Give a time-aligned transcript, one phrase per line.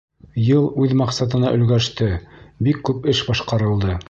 [0.45, 2.09] Йыл үҙ маҡсатына өлгәште,
[2.69, 3.99] бик күп эш башҡарылды.